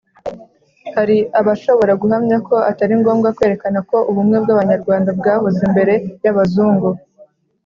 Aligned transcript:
Hari 0.95 1.17
abashobora 1.39 1.93
guhamya 2.01 2.37
ko 2.47 2.55
atari 2.69 2.93
ngombwa 3.01 3.33
kwerekana 3.37 3.79
ko 3.89 3.97
ubumwe 4.09 4.37
bw'Abanyarwanda 4.43 5.09
bwahozeho 5.19 5.69
mbere 5.73 5.93
y'Abazungu. 6.23 6.89